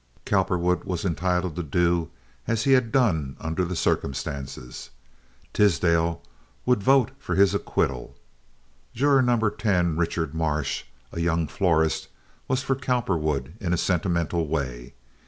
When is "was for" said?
12.47-12.73